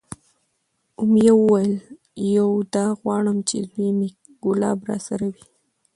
امیه 1.01 1.33
وویل: 1.37 1.73
یو 2.37 2.49
دا 2.73 2.85
غواړم 3.01 3.37
چې 3.49 3.57
زوی 3.69 3.89
مې 3.97 4.09
کلاب 4.43 4.77
راسره 4.89 5.27
وی، 5.33 5.45